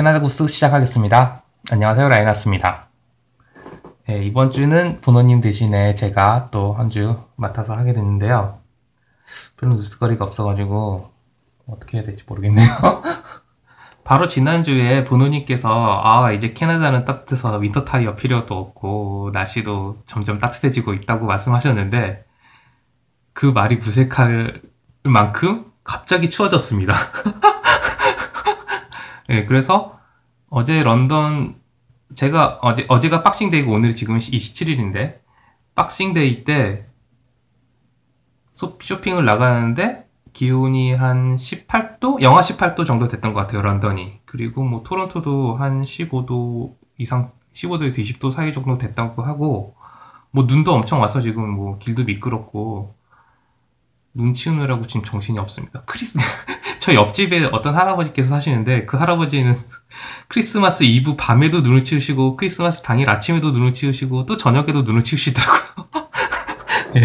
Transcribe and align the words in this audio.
캐나다 0.00 0.20
구스 0.20 0.46
시작하겠습니다. 0.46 1.42
안녕하세요. 1.70 2.08
라이나스입니다. 2.08 2.88
네, 4.08 4.22
이번 4.22 4.50
주는 4.50 4.98
보노님 5.02 5.42
대신에 5.42 5.94
제가 5.94 6.48
또 6.50 6.72
한 6.72 6.88
주 6.88 7.22
맡아서 7.36 7.74
하게 7.76 7.92
됐는데요. 7.92 8.60
별로 9.58 9.74
뉴스거리가 9.74 10.24
없어가지고 10.24 11.10
어떻게 11.66 11.98
해야 11.98 12.06
될지 12.06 12.24
모르겠네요. 12.26 12.66
바로 14.02 14.26
지난주에 14.26 15.04
보노님께서 15.04 16.00
아 16.02 16.32
이제 16.32 16.54
캐나다는 16.54 17.04
따뜻해서 17.04 17.58
winter 17.58 17.84
타이어 17.84 18.14
필요도 18.14 18.56
없고 18.56 19.32
날씨도 19.34 20.04
점점 20.06 20.38
따뜻해지고 20.38 20.94
있다고 20.94 21.26
말씀하셨는데 21.26 22.24
그 23.34 23.44
말이 23.44 23.76
무색할 23.76 24.62
만큼 25.02 25.70
갑자기 25.84 26.30
추워졌습니다. 26.30 26.94
네, 29.30 29.46
그래서 29.46 29.96
어제 30.48 30.82
런던 30.82 31.54
제가 32.16 32.58
어제 32.62 32.84
어제가 32.88 33.22
Boxing 33.22 33.48
Day고 33.48 33.70
오늘이 33.72 33.94
지금 33.94 34.18
27일인데 34.18 35.20
Boxing 35.76 36.20
Day 36.20 36.42
때 36.42 36.84
쇼핑을 38.52 39.24
나가는데 39.24 40.04
기온이 40.32 40.92
한 40.92 41.36
18도, 41.36 42.22
영하 42.22 42.40
18도 42.40 42.84
정도 42.84 43.06
됐던 43.06 43.32
것 43.32 43.40
같아요, 43.40 43.62
런던이. 43.62 44.18
그리고 44.24 44.64
뭐 44.64 44.82
토론토도 44.82 45.56
한 45.56 45.82
15도 45.82 46.74
이상, 46.98 47.30
15도에서 47.52 48.02
20도 48.02 48.30
사이 48.30 48.52
정도 48.52 48.78
됐다고 48.78 49.22
하고, 49.22 49.76
뭐 50.30 50.44
눈도 50.46 50.72
엄청 50.72 51.00
와서 51.00 51.20
지금 51.20 51.50
뭐 51.50 51.78
길도 51.78 52.04
미끄럽고, 52.04 52.94
눈 54.14 54.34
치우느라고 54.34 54.86
지금 54.86 55.02
정신이 55.02 55.38
없습니다. 55.40 55.82
크리스, 55.84 56.18
저 56.80 56.94
옆집에 56.94 57.44
어떤 57.52 57.74
할아버지께서 57.74 58.30
사시는데, 58.30 58.86
그 58.86 58.96
할아버지는 58.96 59.52
크리스마스 60.28 60.82
이브 60.82 61.14
밤에도 61.16 61.60
눈을 61.60 61.84
치우시고, 61.84 62.36
크리스마스 62.36 62.82
당일 62.82 63.10
아침에도 63.10 63.50
눈을 63.50 63.74
치우시고, 63.74 64.24
또 64.24 64.36
저녁에도 64.38 64.82
눈을 64.82 65.02
치우시더라고요. 65.02 65.88
예. 66.96 67.02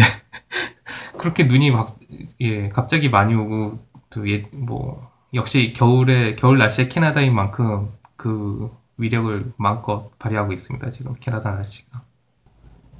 그렇게 1.18 1.44
눈이 1.44 1.70
막, 1.70 1.98
예, 2.40 2.70
갑자기 2.70 3.10
많이 3.10 3.34
오고, 3.34 3.78
또, 4.10 4.30
예, 4.30 4.46
뭐, 4.52 5.10
역시 5.34 5.74
겨울에, 5.76 6.36
겨울 6.36 6.56
날씨에 6.56 6.88
캐나다인 6.88 7.34
만큼 7.34 7.92
그 8.16 8.70
위력을 8.96 9.52
마음껏 9.58 10.10
발휘하고 10.18 10.54
있습니다. 10.54 10.90
지금 10.90 11.14
캐나다 11.20 11.50
날씨가. 11.52 12.00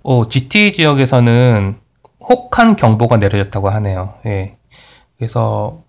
어, 0.03 0.27
GTA 0.29 0.73
지역에서는 0.73 1.81
혹한 2.29 2.77
경보가 2.77 3.17
내려졌다고 3.17 3.71
하네요. 3.71 4.19
예. 4.27 4.59
그래서 5.17 5.86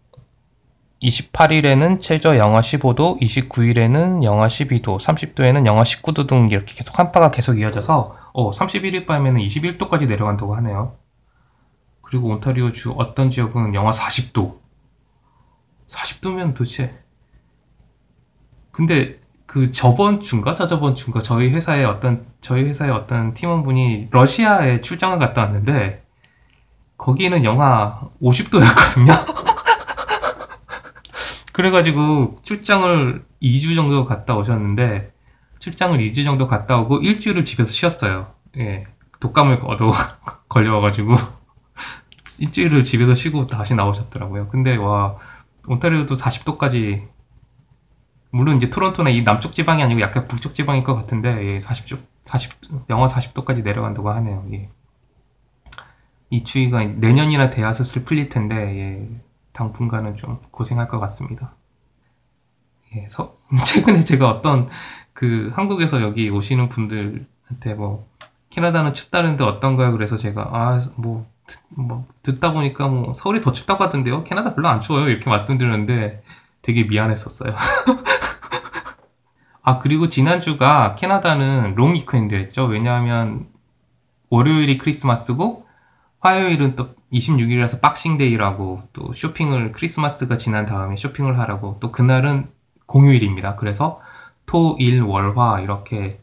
28일에는 1.01 2.01
최저 2.01 2.37
영하 2.37 2.61
15도, 2.61 3.21
29일에는 3.21 4.23
영하 4.23 4.47
12도, 4.47 4.99
30도에는 4.99 5.65
영하 5.65 5.83
19도 5.83 6.27
등 6.27 6.49
이렇게 6.49 6.73
계속 6.73 6.97
한파가 6.97 7.31
계속 7.31 7.59
이어져서 7.59 8.15
어, 8.33 8.51
31일 8.51 9.05
밤에는 9.05 9.39
21도까지 9.39 10.07
내려간다고 10.07 10.55
하네요. 10.55 10.95
그리고 12.01 12.29
온타리오 12.29 12.71
주 12.71 12.91
어떤 12.91 13.29
지역은 13.29 13.75
영하 13.75 13.91
40도. 13.91 14.59
40도면 15.87 16.53
도대체 16.53 16.97
근데 18.71 19.19
그 19.45 19.71
저번 19.71 20.21
주인가 20.21 20.53
저저번 20.53 20.95
주인가 20.95 21.21
저희 21.21 21.49
회사에 21.49 21.83
어떤 21.85 22.27
저희 22.41 22.63
회사의 22.63 22.91
어떤 22.91 23.33
팀원분이 23.33 24.09
러시아에 24.11 24.81
출장을 24.81 25.17
갔다 25.19 25.41
왔는데 25.43 26.03
거기는 26.97 27.43
영하 27.43 28.09
50도였거든요. 28.21 29.46
그래가지고 31.57 32.35
출장을 32.43 33.25
2주 33.41 33.73
정도 33.73 34.05
갔다 34.05 34.35
오셨는데 34.35 35.11
출장을 35.57 35.97
2주 35.97 36.23
정도 36.23 36.45
갔다 36.45 36.77
오고 36.77 36.99
일주일을 36.99 37.45
집에서 37.45 37.71
쉬었어요. 37.71 38.31
예. 38.57 38.85
독감을 39.19 39.61
얻어 39.63 39.89
걸려와가지고 40.49 41.15
일주일을 42.37 42.83
집에서 42.83 43.15
쉬고 43.15 43.47
다시 43.47 43.73
나오셨더라고요. 43.73 44.49
근데 44.49 44.75
와 44.75 45.17
온타리오도 45.67 46.13
40도까지 46.13 47.07
물론 48.29 48.57
이제 48.57 48.69
토론토나 48.69 49.09
이 49.09 49.23
남쪽 49.23 49.53
지방이 49.55 49.81
아니고 49.81 49.99
약간 50.01 50.27
북쪽 50.27 50.53
지방일 50.53 50.83
것 50.83 50.93
같은데 50.93 51.53
예, 51.53 51.57
40도 51.57 51.97
40 52.23 52.51
영하 52.91 53.07
40도까지 53.07 53.63
내려간다고 53.63 54.11
하네요. 54.11 54.45
예. 54.53 54.69
이 56.29 56.43
추위가 56.43 56.85
내년이나 56.85 57.49
돼야 57.49 57.73
슬슬 57.73 58.03
풀릴 58.03 58.29
텐데 58.29 58.55
예, 58.55 59.26
당분간은 59.57 60.15
좀 60.15 60.39
고생할 60.51 60.87
것 60.87 60.99
같습니다. 60.99 61.55
예, 62.95 63.07
서, 63.07 63.35
최근에 63.65 64.01
제가 64.01 64.29
어떤 64.29 64.67
그 65.13 65.51
한국에서 65.55 66.03
여기 66.03 66.29
오시는 66.29 66.69
분들한테 66.69 67.73
뭐 67.75 68.07
캐나다는 68.51 68.93
춥다는데 68.93 69.43
어떤가요? 69.43 69.91
그래서 69.93 70.15
제가 70.15 70.49
아뭐 70.53 71.25
뭐 71.69 72.05
듣다 72.21 72.53
보니까 72.53 72.87
뭐 72.87 73.15
서울이 73.15 73.41
더 73.41 73.51
춥다고 73.51 73.83
하던데요. 73.83 74.23
캐나다 74.23 74.53
별로 74.53 74.67
안 74.67 74.79
추워요. 74.79 75.09
이렇게 75.09 75.27
말씀드렸는데 75.29 76.21
되게 76.61 76.83
미안했었어요. 76.83 77.55
아 79.63 79.79
그리고 79.79 80.07
지난주가 80.07 80.93
캐나다는 80.95 81.73
long 81.75 81.95
weekend였죠. 81.95 82.65
왜냐하면 82.65 83.47
월요일이 84.29 84.77
크리스마스고 84.77 85.66
화요일은 86.19 86.75
또 86.75 86.95
26일이라서 87.11 87.81
Boxing 87.81 88.31
Day라고 88.31 88.89
또 88.93 89.13
쇼핑을 89.13 89.71
크리스마스가 89.71 90.37
지난 90.37 90.65
다음에 90.65 90.95
쇼핑을 90.97 91.39
하라고 91.39 91.77
또 91.79 91.91
그날은 91.91 92.43
공휴일입니다. 92.85 93.55
그래서 93.55 93.99
토, 94.45 94.75
일, 94.79 95.01
월, 95.01 95.37
화 95.37 95.59
이렇게 95.61 96.19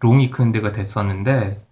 long 0.00 0.18
weekend가 0.20 0.72
됐었는데 0.72 1.64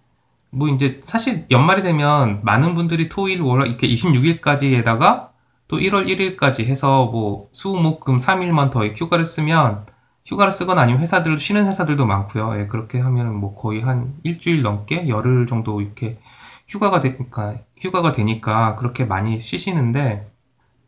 뭐 0.51 0.67
이제 0.69 0.99
사실 1.03 1.45
연말이 1.51 1.81
되면 1.81 2.41
많은 2.43 2.73
분들이 2.75 3.09
토 3.09 3.27
일 3.27 3.41
월 3.41 3.67
이렇게 3.67 3.87
26일까지에다가 3.87 5.29
또 5.67 5.77
1월 5.77 6.07
1일까지 6.07 6.65
해서 6.65 7.05
뭐 7.05 7.49
수, 7.51 7.69
목, 7.75 7.99
금 8.03 8.17
3일만 8.17 8.71
더 8.71 8.85
휴가를 8.87 9.25
쓰면 9.25 9.85
휴가를 10.25 10.51
쓰거나 10.51 10.81
아니면 10.81 11.01
회사들 11.01 11.37
쉬는 11.37 11.67
회사들도 11.67 12.05
많고요. 12.05 12.59
예, 12.59 12.67
그렇게 12.67 12.99
하면 12.99 13.35
뭐 13.35 13.53
거의 13.53 13.81
한 13.81 14.15
일주일 14.23 14.61
넘게 14.63 15.07
열흘 15.07 15.47
정도 15.47 15.81
이렇게 15.81 16.19
휴가가 16.69 16.99
되니까 16.99 17.57
휴가가 17.79 18.11
되니까 18.11 18.75
그렇게 18.75 19.03
많이 19.03 19.37
쉬시는데 19.37 20.31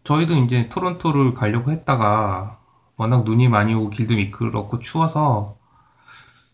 저희도 0.04 0.36
이제 0.36 0.70
토론토를 0.70 1.34
가려고 1.34 1.72
했다가 1.72 2.60
워낙 2.98 3.24
눈이 3.24 3.50
많이 3.50 3.74
오고 3.74 3.90
길도 3.90 4.16
미끄럽고 4.16 4.80
추워서 4.80 5.58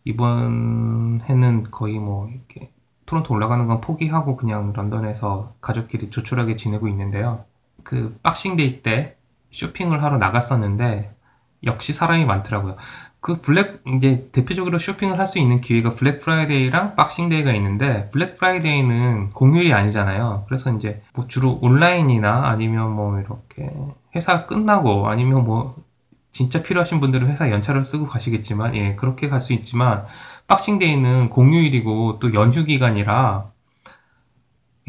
이번 0.05 1.19
해는 1.25 1.63
거의 1.63 1.99
뭐 1.99 2.29
이렇게 2.29 2.71
토론토 3.05 3.33
올라가는 3.33 3.67
건 3.67 3.81
포기하고 3.81 4.37
그냥 4.37 4.71
런던에서 4.73 5.55
가족끼리 5.59 6.09
조촐하게 6.09 6.55
지내고 6.55 6.87
있는데요. 6.87 7.43
그 7.83 8.17
Boxing 8.23 8.62
Day 8.62 8.81
때 8.81 9.17
쇼핑을 9.51 10.03
하러 10.03 10.17
나갔었는데 10.17 11.13
역시 11.67 11.93
사람이 11.93 12.25
많더라고요. 12.25 12.77
그 13.19 13.41
Black 13.41 13.81
이제 13.97 14.29
대표적으로 14.31 14.77
쇼핑을 14.79 15.19
할 15.19 15.27
수 15.27 15.39
있는 15.39 15.61
기회가 15.61 15.89
Black 15.91 16.19
Friday랑 16.21 16.95
Boxing 16.95 17.26
Day가 17.26 17.51
있는데 17.53 18.09
Black 18.11 18.35
Friday는 18.37 19.31
공휴일이 19.31 19.73
아니잖아요. 19.73 20.45
그래서 20.47 20.73
이제 20.75 21.01
뭐 21.13 21.27
주로 21.27 21.59
온라인이나 21.61 22.47
아니면 22.47 22.91
뭐 22.91 23.19
이렇게 23.19 23.69
회사 24.15 24.45
끝나고 24.45 25.07
아니면 25.09 25.43
뭐 25.45 25.75
진짜 26.31 26.61
필요하신 26.61 26.99
분들은 26.99 27.29
회사 27.29 27.49
연차를 27.51 27.83
쓰고 27.83 28.05
가시겠지만 28.07 28.75
예 28.75 28.95
그렇게 28.95 29.27
갈 29.29 29.39
수 29.39 29.53
있지만 29.53 30.05
박싱데이는 30.47 31.29
공휴일이고 31.29 32.19
또 32.19 32.33
연휴 32.33 32.63
기간이라 32.63 33.51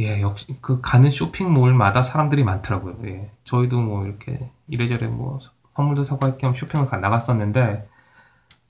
예 0.00 0.20
역시 0.20 0.46
그 0.60 0.80
가는 0.80 1.10
쇼핑몰마다 1.10 2.02
사람들이 2.02 2.44
많더라고요. 2.44 2.96
예 3.06 3.30
저희도 3.44 3.80
뭐 3.80 4.06
이렇게 4.06 4.50
이래저래 4.68 5.06
뭐 5.08 5.38
선물도 5.78 6.02
사고 6.02 6.26
할 6.26 6.38
겸 6.38 6.54
쇼핑을 6.54 6.88
나갔었는데 7.00 7.88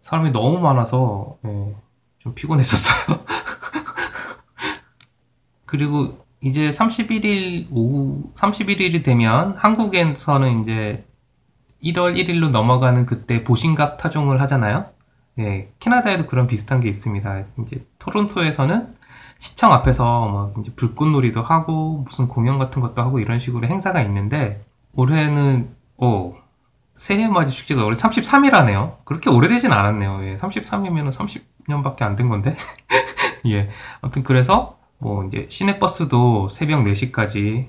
사람이 0.03 0.31
너무 0.31 0.61
많아서 0.61 1.39
예, 1.47 1.75
좀 2.19 2.35
피곤했었어요. 2.35 3.25
그리고 5.65 6.19
이제 6.43 6.69
31일 6.69 7.69
오후 7.73 8.31
31일이 8.35 9.03
되면 9.03 9.57
한국에서는 9.57 10.61
이제 10.61 11.07
1월 11.83 12.15
1일로 12.17 12.51
넘어가는 12.51 13.07
그때 13.07 13.43
보신각 13.43 13.97
타종을 13.97 14.43
하잖아요. 14.43 14.91
예, 15.39 15.73
캐나다에도 15.79 16.27
그런 16.27 16.47
비슷한 16.47 16.81
게 16.81 16.91
있습니다. 16.91 17.45
이제 17.63 17.87
토론토에서는 17.99 18.95
시청 19.39 19.73
앞에서 19.73 20.29
뭐 20.29 20.55
이제 20.61 20.75
불꽃놀이도 20.75 21.43
하고 21.43 22.03
무슨 22.05 22.29
공연 22.29 22.59
같은 22.59 22.83
것도 22.83 23.01
하고 23.01 23.19
이런 23.19 23.39
식으로 23.39 23.67
행사가 23.67 24.03
있는데 24.03 24.63
올해는 24.95 25.75
오 25.97 26.35
새해 26.99 27.29
맞이 27.29 27.55
축제가 27.55 27.85
올해 27.85 27.97
33일 27.97 28.61
이네요 28.63 28.99
그렇게 29.05 29.31
오래되진 29.31 29.73
않았네요. 29.73 30.21
예, 30.25 30.35
33이면 30.35 31.11
30년밖에 31.69 32.03
안 32.03 32.17
된 32.17 32.29
건데. 32.29 32.57
예. 33.47 33.71
아무튼 34.01 34.25
그래서 34.25 34.79
뭐 34.99 35.25
이제 35.25 35.47
시내버스도 35.49 36.49
새벽 36.49 36.83
4시까지 36.83 37.69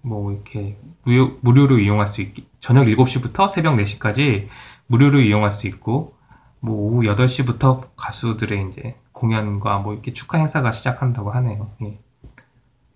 뭐 0.00 0.32
이렇게 0.32 0.78
무료, 1.04 1.36
무료로 1.42 1.78
이용할 1.78 2.06
수 2.08 2.22
있게 2.22 2.44
저녁 2.58 2.86
7시부터 2.86 3.50
새벽 3.50 3.76
4시까지 3.76 4.46
무료로 4.86 5.20
이용할 5.20 5.52
수 5.52 5.66
있고 5.66 6.14
뭐 6.60 6.76
오후 6.76 7.02
8시부터 7.02 7.88
가수들의 7.96 8.66
이제 8.68 8.96
공연과 9.12 9.80
뭐 9.80 9.92
이렇게 9.92 10.14
축하 10.14 10.38
행사가 10.38 10.72
시작한다고 10.72 11.30
하네요. 11.32 11.70
예. 11.82 11.98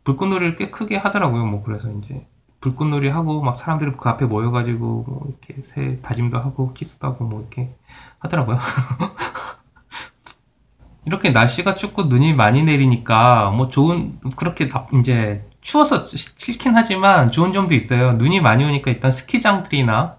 불꽃놀이를 0.05 0.57
꽤 0.57 0.71
크게 0.71 0.97
하더라고요. 0.97 1.45
뭐 1.45 1.63
그래서 1.63 1.91
이제 1.91 2.27
불꽃놀이 2.65 3.11
하고 3.11 3.43
막 3.43 3.55
사람들이 3.55 3.93
그 3.93 4.09
앞에 4.09 4.25
모여가지고 4.25 5.05
뭐 5.07 5.27
이렇게 5.29 5.61
새 5.61 6.01
다짐도 6.01 6.39
하고 6.39 6.73
키스도 6.73 7.07
하고 7.07 7.27
뭐 7.27 7.41
이렇게 7.41 7.75
하더라고요. 8.21 8.59
이렇게 11.05 11.29
날씨가 11.29 11.75
춥고 11.75 12.05
눈이 12.05 12.33
많이 12.33 12.63
내리니까 12.63 13.51
뭐 13.51 13.69
좋은 13.69 14.19
그렇게 14.37 14.71
이제 14.99 15.47
추워서 15.61 16.09
싫긴 16.09 16.75
하지만 16.75 17.31
좋은 17.31 17.53
점도 17.53 17.75
있어요. 17.75 18.15
눈이 18.15 18.41
많이 18.41 18.65
오니까 18.65 18.91
일단 18.91 19.13
스키장들이나 19.13 20.17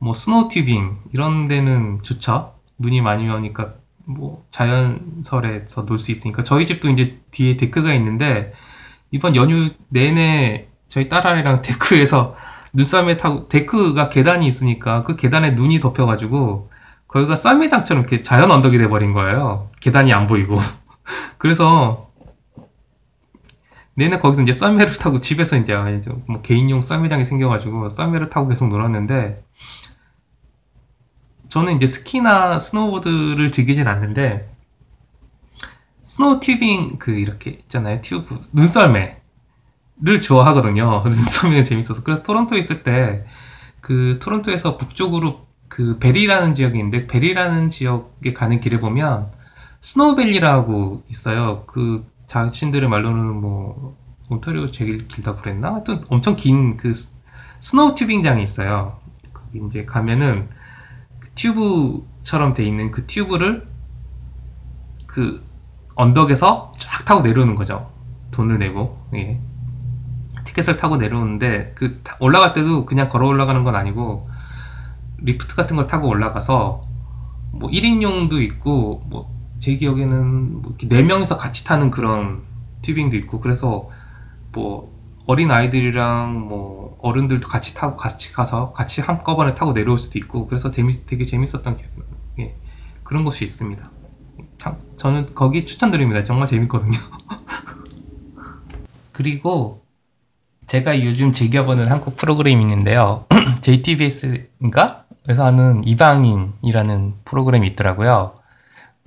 뭐 0.00 0.14
snow 0.14 0.48
tubing 0.48 0.98
이런 1.12 1.46
데는 1.46 2.02
좋죠. 2.02 2.54
눈이 2.78 3.02
많이 3.02 3.30
오니까 3.30 3.74
뭐 4.04 4.44
자연설에서 4.50 5.86
놀 5.86 5.96
수 5.96 6.10
있으니까 6.10 6.42
저희 6.42 6.66
집도 6.66 6.88
이제 6.88 7.20
뒤에 7.30 7.56
데크가 7.56 7.94
있는데 7.94 8.52
이번 9.12 9.36
연휴 9.36 9.70
내내 9.90 10.67
저희 10.88 11.08
딸아이랑 11.08 11.62
데크에서 11.62 12.36
눈썰매 12.72 13.16
타고 13.16 13.48
데크가 13.48 14.08
계단이 14.08 14.46
있으니까 14.46 15.02
그 15.02 15.16
계단에 15.16 15.52
눈이 15.52 15.80
덮여가지고 15.80 16.70
거기가 17.06 17.36
썰매장처럼 17.36 18.02
이렇게 18.02 18.22
자연 18.22 18.50
언덕이 18.50 18.76
돼버린 18.78 19.12
거예요. 19.12 19.70
계단이 19.80 20.12
안 20.12 20.26
보이고. 20.26 20.58
그래서 21.38 22.10
내내 23.94 24.18
거기서 24.18 24.42
이제 24.42 24.52
썰매를 24.52 24.98
타고 24.98 25.20
집에서 25.20 25.56
이제 25.56 25.74
뭐 26.26 26.40
개인용 26.40 26.82
썰매장이 26.82 27.24
생겨가지고 27.24 27.88
썰매를 27.88 28.30
타고 28.30 28.46
계속 28.46 28.68
놀았는데 28.68 29.42
저는 31.48 31.76
이제 31.76 31.86
스키나 31.86 32.58
스노우보드를 32.58 33.50
즐기진 33.50 33.88
않는데 33.88 34.48
snow 36.02 36.38
tubing 36.38 36.98
그 36.98 37.10
이렇게 37.12 37.50
있잖아요 37.50 38.00
튜브 38.00 38.38
눈썰매 38.54 39.20
를 40.00 40.20
좋아하거든요. 40.20 41.02
눈썰매는 41.04 41.64
재밌어서 41.66 42.02
그래서 42.04 42.22
토론토에 42.22 42.58
있을 42.58 42.82
때 42.82 43.24
그 43.80 44.18
토론토에서 44.20 44.76
북쪽으로 44.76 45.46
그 45.68 45.98
Barrie라는 45.98 46.54
지역이 46.54 46.78
있는데 46.78 47.06
Barrie라는 47.06 47.70
지역에 47.70 48.32
가는 48.32 48.60
길에 48.60 48.78
보면 48.78 49.30
Snow 49.80 50.15
Valley라고 50.15 51.04
있어요. 51.08 51.64
그 51.66 52.04
자신들의 52.26 52.88
말로는 52.88 53.40
뭐 53.40 53.96
온타리오 54.28 54.66
제일 54.70 55.06
길다고 55.08 55.40
그랬나? 55.42 55.72
하여튼 55.74 56.00
엄청 56.10 56.36
긴 56.36 56.76
그 56.76 56.92
snow 57.60 57.94
tubing장이 57.94 58.42
있어요. 58.42 59.00
거기 59.32 59.60
이제 59.66 59.84
가면은 59.84 60.48
그 61.20 61.30
튜브처럼 61.34 62.54
돼 62.54 62.64
있는 62.64 62.90
그 62.90 63.06
튜브를 63.06 63.68
그 65.06 65.44
언덕에서 65.94 66.72
쫙 66.78 67.04
타고 67.04 67.22
내려오는 67.22 67.54
거죠. 67.54 67.90
돈을 68.30 68.58
내고. 68.58 68.98
예. 69.14 69.40
티켓을 70.58 70.76
타고 70.76 70.96
내려오는데 70.96 71.72
그 71.74 72.02
올라갈 72.20 72.52
때도 72.52 72.86
그냥 72.86 73.08
걸어 73.08 73.26
올라가는 73.26 73.62
건 73.64 73.74
아니고 73.74 74.28
리프트 75.18 75.56
같은 75.56 75.76
걸 75.76 75.86
타고 75.86 76.08
올라가서 76.08 76.82
뭐 77.52 77.70
1인용도 77.70 78.42
있고 78.42 79.02
뭐 79.06 79.38
제 79.58 79.74
기억에는 79.74 80.62
뭐 80.62 80.76
4명이서 80.76 81.36
같이 81.36 81.64
타는 81.64 81.90
그런 81.90 82.44
튜빙도 82.82 83.16
있고 83.18 83.40
그래서 83.40 83.90
뭐 84.52 84.96
어린 85.26 85.50
아이들이랑 85.50 86.48
뭐 86.48 86.96
어른들도 87.02 87.48
같이 87.48 87.74
타고 87.74 87.96
같이 87.96 88.32
가서 88.32 88.72
같이 88.72 89.00
한꺼번에 89.00 89.54
타고 89.54 89.72
내려올 89.72 89.98
수도 89.98 90.18
있고 90.18 90.46
그래서 90.46 90.70
재미 90.70 90.92
되게 91.06 91.26
재밌었던 91.26 91.76
기억이 91.76 91.92
예, 92.38 92.56
그런 93.02 93.24
곳이 93.24 93.44
있습니다. 93.44 93.90
참, 94.58 94.78
저는 94.96 95.26
거기 95.34 95.66
추천드립니다. 95.66 96.22
정말 96.22 96.46
재밌거든요. 96.46 96.96
그리고 99.12 99.82
제가 100.68 101.02
요즘 101.02 101.32
즐겨보는 101.32 101.90
한국 101.90 102.18
프로그램이 102.18 102.60
있는데요. 102.60 103.24
JTBS인가? 103.62 105.06
에서 105.26 105.44
하는 105.44 105.82
이방인이라는 105.86 107.14
프로그램이 107.24 107.66
있더라고요. 107.68 108.34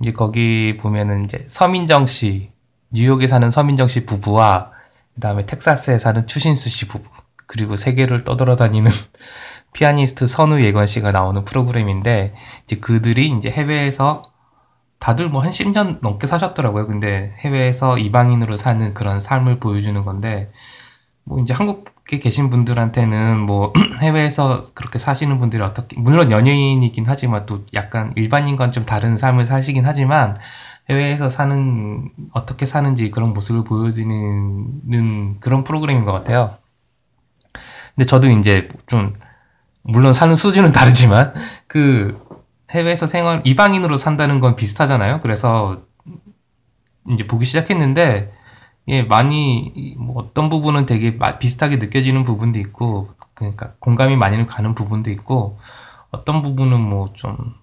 이제 0.00 0.12
거기 0.12 0.76
보면은 0.76 1.24
이제 1.24 1.44
서민정 1.46 2.06
씨, 2.06 2.50
뉴욕에 2.90 3.28
사는 3.28 3.48
서민정 3.48 3.86
씨 3.86 4.04
부부와 4.06 4.70
그 5.14 5.20
다음에 5.20 5.46
텍사스에 5.46 5.98
사는 5.98 6.26
추신수 6.26 6.68
씨 6.68 6.88
부부, 6.88 7.08
그리고 7.46 7.76
세계를 7.76 8.24
떠돌아다니는 8.24 8.90
피아니스트 9.72 10.26
선우 10.26 10.60
예건 10.62 10.86
씨가 10.88 11.12
나오는 11.12 11.44
프로그램인데, 11.44 12.34
이제 12.64 12.76
그들이 12.76 13.30
이제 13.30 13.50
해외에서 13.50 14.22
다들 14.98 15.28
뭐 15.28 15.42
한 15.42 15.50
10년 15.50 16.00
넘게 16.02 16.26
사셨더라고요. 16.26 16.88
근데 16.88 17.34
해외에서 17.38 17.98
이방인으로 17.98 18.56
사는 18.56 18.94
그런 18.94 19.20
삶을 19.20 19.60
보여주는 19.60 20.04
건데, 20.04 20.50
뭐 21.24 21.40
이제 21.40 21.54
한국에 21.54 22.18
계신 22.18 22.50
분들한테는 22.50 23.40
뭐 23.40 23.72
해외에서 24.02 24.62
그렇게 24.74 24.98
사시는 24.98 25.38
분들이 25.38 25.62
어떻게, 25.62 25.98
물론 25.98 26.30
연예인이긴 26.30 27.04
하지만 27.06 27.46
또 27.46 27.62
약간 27.74 28.12
일반인과는 28.16 28.72
좀 28.72 28.84
다른 28.84 29.16
삶을 29.16 29.46
사시긴 29.46 29.86
하지만, 29.86 30.36
해외에서 30.90 31.28
사는, 31.28 32.10
어떻게 32.32 32.66
사는지 32.66 33.10
그런 33.10 33.32
모습을 33.34 33.62
보여주는 33.64 35.40
그런 35.40 35.64
프로그램인 35.64 36.04
것 36.04 36.12
같아요. 36.12 36.56
근데 37.94 38.04
저도 38.06 38.28
이제 38.30 38.68
좀, 38.86 39.12
물론 39.82 40.12
사는 40.12 40.34
수준은 40.34 40.72
다르지만, 40.72 41.32
그, 41.68 42.20
해외에서 42.72 43.06
생활 43.06 43.42
이방인으로 43.44 43.96
산다는 43.96 44.40
건 44.40 44.56
비슷하잖아요. 44.56 45.20
그래서 45.20 45.82
이제 47.10 47.26
보기 47.26 47.44
시작했는데 47.44 48.32
예 48.88 49.02
많이 49.02 49.94
뭐 49.98 50.22
어떤 50.22 50.48
부분은 50.48 50.86
되게 50.86 51.18
비슷하게 51.38 51.76
느껴지는 51.76 52.24
부분도 52.24 52.58
있고 52.60 53.08
그러니까 53.34 53.74
공감이 53.78 54.16
많이 54.16 54.44
가는 54.46 54.74
부분도 54.74 55.10
있고 55.10 55.58
어떤 56.10 56.42
부분은 56.42 56.80
뭐 56.80 57.12
좀 57.14 57.54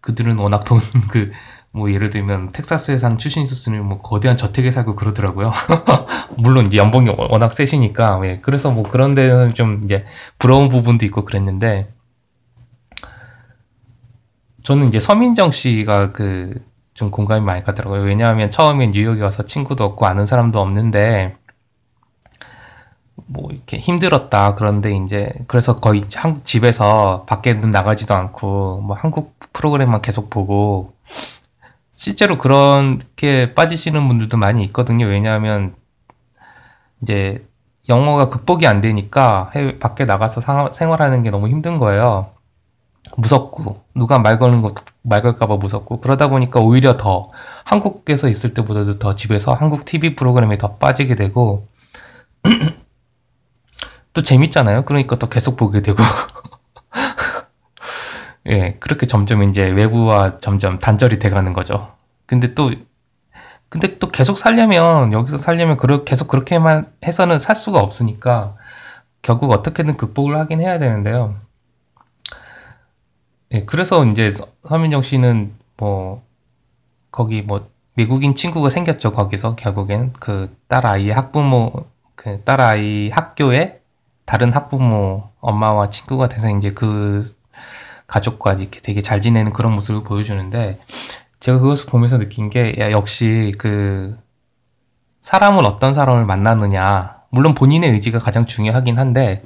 그들은 0.00 0.38
워낙 0.38 0.64
돈 0.64 0.80
그 1.10 1.30
뭐 1.70 1.92
예를 1.92 2.10
들면 2.10 2.52
텍사스에 2.52 2.98
사는 2.98 3.18
출신 3.18 3.42
있었으면 3.42 3.86
뭐 3.86 3.98
거대한 3.98 4.36
저택에 4.36 4.70
살고 4.70 4.96
그러더라고요. 4.96 5.52
물론 6.36 6.66
이제 6.66 6.78
연봉이 6.78 7.10
워낙 7.16 7.52
세시니까 7.52 8.20
예 8.24 8.38
그래서 8.40 8.70
뭐 8.70 8.84
그런 8.84 9.14
데는 9.14 9.54
좀 9.54 9.80
이제 9.84 10.04
부러운 10.38 10.68
부분도 10.68 11.04
있고 11.06 11.24
그랬는데 11.24 11.92
저는 14.62 14.88
이제 14.88 14.98
서민정 14.98 15.50
씨가 15.50 16.12
그 16.12 16.54
좀 16.98 17.12
공감이 17.12 17.44
많이 17.44 17.62
가더라고요. 17.62 18.02
왜냐하면 18.02 18.50
처음에 18.50 18.88
뉴욕에 18.88 19.22
와서 19.22 19.44
친구도 19.44 19.84
없고 19.84 20.06
아는 20.06 20.26
사람도 20.26 20.60
없는데 20.60 21.36
뭐 23.26 23.52
이렇게 23.52 23.76
힘들었다. 23.78 24.56
그런데 24.56 24.90
이제 24.96 25.30
그래서 25.46 25.76
거의 25.76 26.02
한국 26.12 26.44
집에서 26.44 27.24
밖에는 27.28 27.70
나가지도 27.70 28.14
않고 28.14 28.80
뭐 28.80 28.96
한국 28.96 29.38
프로그램만 29.52 30.02
계속 30.02 30.28
보고 30.28 30.92
실제로 31.92 32.36
그렇게 32.36 33.54
빠지시는 33.54 34.08
분들도 34.08 34.36
많이 34.36 34.64
있거든요. 34.64 35.06
왜냐하면 35.06 35.76
이제 37.00 37.46
영어가 37.88 38.28
극복이 38.28 38.66
안 38.66 38.80
되니까 38.80 39.52
해외, 39.54 39.78
밖에 39.78 40.04
나가서 40.04 40.40
상, 40.40 40.72
생활하는 40.72 41.22
게 41.22 41.30
너무 41.30 41.46
힘든 41.46 41.78
거예요. 41.78 42.32
무섭고 43.16 43.82
누가 43.94 44.18
말 44.18 44.38
거는 44.38 44.62
것말 44.62 45.22
걸까봐 45.22 45.56
무섭고 45.56 46.00
그러다 46.00 46.28
보니까 46.28 46.60
오히려 46.60 46.96
더 46.96 47.22
한국에서 47.64 48.28
있을 48.28 48.54
때보다도 48.54 48.98
더 48.98 49.14
집에서 49.14 49.52
한국 49.52 49.84
TV 49.84 50.14
프로그램에 50.14 50.58
더 50.58 50.76
빠지게 50.76 51.14
되고 51.14 51.66
또 54.14 54.22
재밌잖아요. 54.22 54.84
그러니까 54.84 55.16
또 55.16 55.28
계속 55.28 55.56
보게 55.56 55.80
되고 55.80 56.02
예 58.46 58.76
그렇게 58.80 59.06
점점 59.06 59.42
이제 59.42 59.64
외부와 59.64 60.38
점점 60.38 60.78
단절이 60.78 61.18
돼가는 61.18 61.52
거죠. 61.52 61.92
근데 62.26 62.54
또 62.54 62.70
근데 63.68 63.98
또 63.98 64.08
계속 64.08 64.38
살려면 64.38 65.12
여기서 65.12 65.36
살려면 65.36 65.76
그러, 65.76 66.04
계속 66.04 66.28
그렇게만 66.28 66.84
해서는 67.04 67.38
살 67.38 67.54
수가 67.54 67.80
없으니까 67.80 68.56
결국 69.20 69.50
어떻게든 69.50 69.96
극복을 69.96 70.38
하긴 70.38 70.60
해야 70.60 70.78
되는데요. 70.78 71.34
예, 73.58 73.64
그래서 73.64 74.04
이제 74.06 74.30
서민정 74.68 75.02
씨는 75.02 75.54
뭐 75.76 76.22
거기 77.10 77.42
뭐 77.42 77.68
미국인 77.94 78.34
친구가 78.34 78.70
생겼죠. 78.70 79.12
거기서 79.12 79.56
결국엔 79.56 80.12
그 80.14 80.56
딸 80.68 80.86
아이의 80.86 81.12
학부모 81.12 81.72
그 82.14 82.42
딸 82.44 82.60
아이 82.60 83.08
학교에 83.10 83.80
다른 84.24 84.52
학부모 84.52 85.30
엄마와 85.40 85.88
친구가 85.88 86.28
돼서 86.28 86.50
이제 86.50 86.72
그 86.72 87.22
가족과 88.06 88.54
이렇게 88.54 88.80
되게 88.80 89.02
잘 89.02 89.20
지내는 89.20 89.52
그런 89.52 89.72
모습을 89.72 90.02
보여주는데 90.02 90.76
제가 91.40 91.58
그것을 91.58 91.86
보면서 91.86 92.18
느낀 92.18 92.50
게 92.50 92.74
야, 92.78 92.90
역시 92.90 93.54
그 93.58 94.18
사람은 95.20 95.64
어떤 95.64 95.94
사람을 95.94 96.24
만나느냐 96.26 97.22
물론 97.30 97.54
본인의 97.54 97.90
의지가 97.90 98.18
가장 98.18 98.46
중요하긴 98.46 98.98
한데 98.98 99.42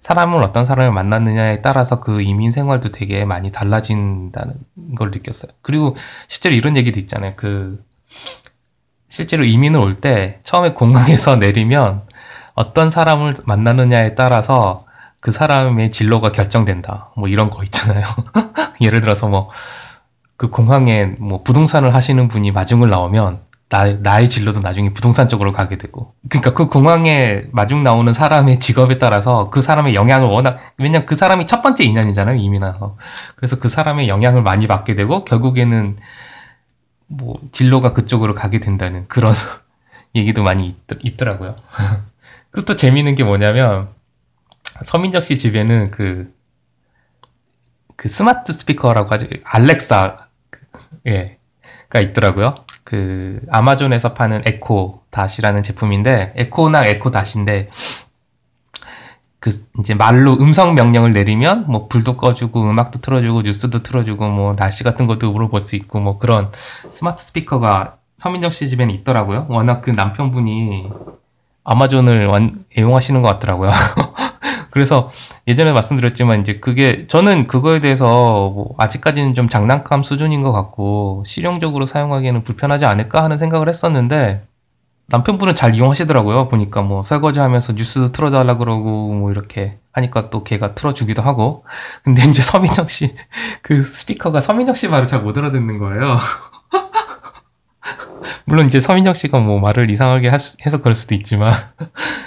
사람을 0.00 0.42
어떤 0.42 0.64
사람을 0.64 0.92
만났느냐에 0.92 1.62
따라서 1.62 2.00
그 2.00 2.22
이민 2.22 2.52
생활도 2.52 2.90
되게 2.92 3.24
많이 3.24 3.50
달라진다는 3.52 4.54
걸 4.96 5.10
느꼈어요. 5.10 5.52
그리고 5.62 5.96
실제로 6.28 6.54
이런 6.54 6.76
얘기도 6.76 6.98
있잖아요. 7.00 7.34
그 7.36 7.84
실제로 9.08 9.44
이민을 9.44 9.80
올 9.80 10.00
때 10.00 10.40
처음에 10.42 10.72
공항에서 10.72 11.36
내리면 11.36 12.02
어떤 12.54 12.90
사람을 12.90 13.36
만나느냐에 13.44 14.14
따라서 14.14 14.78
그 15.20 15.32
사람의 15.32 15.90
진로가 15.90 16.32
결정된다. 16.32 17.12
뭐 17.16 17.28
이런 17.28 17.50
거 17.50 17.62
있잖아요. 17.64 18.04
예를 18.80 19.00
들어서 19.00 19.28
뭐 19.28 19.48
그 20.40 20.48
공항에 20.48 21.04
뭐 21.04 21.42
부동산을 21.42 21.94
하시는 21.94 22.26
분이 22.28 22.50
마중을 22.52 22.88
나오면 22.88 23.42
나, 23.70 23.84
나의 23.92 24.28
진로도 24.28 24.60
나중에 24.60 24.92
부동산 24.92 25.28
쪽으로 25.28 25.52
가게 25.52 25.78
되고. 25.78 26.12
그러니까 26.28 26.54
그 26.54 26.66
공항에 26.66 27.42
마중 27.52 27.84
나오는 27.84 28.12
사람의 28.12 28.58
직업에 28.58 28.98
따라서 28.98 29.48
그 29.48 29.62
사람의 29.62 29.94
영향을 29.94 30.28
워낙, 30.28 30.58
왜냐면 30.76 31.06
그 31.06 31.14
사람이 31.14 31.46
첫 31.46 31.62
번째 31.62 31.84
인연이잖아요, 31.84 32.36
이민와서. 32.36 32.96
그래서 33.36 33.60
그 33.60 33.68
사람의 33.68 34.08
영향을 34.08 34.42
많이 34.42 34.66
받게 34.66 34.96
되고, 34.96 35.24
결국에는 35.24 35.96
뭐, 37.06 37.40
진로가 37.52 37.92
그쪽으로 37.92 38.34
가게 38.34 38.58
된다는 38.58 39.06
그런 39.06 39.32
얘기도 40.16 40.42
많이 40.42 40.66
있, 40.66 41.16
더라고요 41.16 41.54
그것도 42.50 42.74
재미있는 42.74 43.14
게 43.14 43.22
뭐냐면, 43.22 43.88
서민정 44.82 45.22
씨 45.22 45.38
집에는 45.38 45.92
그, 45.92 46.34
그 47.94 48.08
스마트 48.08 48.52
스피커라고 48.52 49.10
하죠. 49.10 49.28
Alexa, 49.44 50.16
예, 51.06 51.38
가 51.88 52.00
있더라고요. 52.00 52.54
그 52.90 53.38
아마존에서 53.52 54.14
파는 54.14 54.42
Echo 54.46 55.02
Dot이라는 55.10 55.62
제품인데 55.62 56.32
에코나 56.34 56.86
에코 56.86 57.12
다시인데 57.12 57.68
그 59.38 59.52
이제 59.78 59.94
말로 59.94 60.32
음성 60.32 60.74
명령을 60.74 61.12
내리면 61.12 61.66
뭐 61.68 61.86
불도 61.86 62.16
꺼주고 62.16 62.68
음악도 62.68 62.98
틀어주고 62.98 63.42
뉴스도 63.42 63.84
틀어주고 63.84 64.28
뭐 64.30 64.54
날씨 64.54 64.82
같은 64.82 65.06
것도 65.06 65.30
물어볼 65.30 65.60
수 65.60 65.76
있고 65.76 66.00
뭐 66.00 66.18
그런 66.18 66.50
스마트 66.90 67.22
스피커가 67.22 67.98
서민정 68.18 68.50
씨 68.50 68.68
집에는 68.68 68.92
있더라고요. 68.96 69.46
워낙 69.50 69.82
그 69.82 69.90
남편분이 69.90 70.90
아마존을 71.62 72.26
완, 72.26 72.64
애용하시는 72.76 73.22
것 73.22 73.28
같더라고요. 73.28 73.70
그래서 74.72 75.10
예전에 75.50 75.72
말씀드렸지만 75.72 76.40
이제 76.40 76.54
그게 76.54 77.06
저는 77.06 77.46
그거에 77.46 77.80
대해서 77.80 78.50
뭐 78.50 78.74
아직까지는 78.78 79.34
좀 79.34 79.48
장난감 79.48 80.02
수준인 80.02 80.42
것 80.42 80.52
같고 80.52 81.24
실용적으로 81.26 81.86
사용하기에는 81.86 82.42
불편하지 82.42 82.86
않을까 82.86 83.22
하는 83.22 83.36
생각을 83.38 83.68
했었는데 83.68 84.42
남편분은 85.08 85.56
잘 85.56 85.74
이용하시더라고요. 85.74 86.48
보니까 86.48 86.82
뭐 86.82 87.02
설거지 87.02 87.40
하면서 87.40 87.72
뉴스도 87.72 88.12
틀어달라 88.12 88.56
그러고 88.56 89.12
뭐 89.12 89.32
이렇게 89.32 89.78
하니까 89.92 90.30
또 90.30 90.44
걔가 90.44 90.74
틀어주기도 90.76 91.20
하고. 91.20 91.64
근데 92.04 92.22
이제 92.22 92.42
서민정 92.42 92.86
씨, 92.88 93.14
그 93.62 93.82
스피커가 93.82 94.40
서민정 94.40 94.76
씨 94.76 94.88
말을 94.88 95.08
잘 95.08 95.20
못 95.22 95.36
알아듣는 95.36 95.78
거예요. 95.78 96.16
물론 98.50 98.66
이제 98.66 98.80
서민정 98.80 99.14
씨가 99.14 99.38
뭐 99.38 99.60
말을 99.60 99.90
이상하게 99.90 100.28
해서 100.28 100.80
그럴 100.80 100.96
수도 100.96 101.14
있지만 101.14 101.54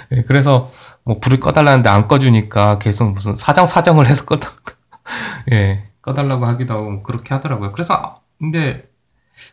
네, 0.08 0.22
그래서 0.26 0.70
뭐 1.04 1.20
불을 1.20 1.38
꺼달라는데 1.38 1.90
안 1.90 2.08
꺼주니까 2.08 2.78
계속 2.78 3.12
무슨 3.12 3.36
사정 3.36 3.66
사정을 3.66 4.06
해서 4.06 4.24
꺼 4.24 4.38
예 5.52 5.86
꺼달라고 6.00 6.46
하기도 6.46 6.74
하고 6.74 6.90
뭐 6.90 7.02
그렇게 7.02 7.34
하더라고요. 7.34 7.72
그래서 7.72 8.14
근데 8.38 8.88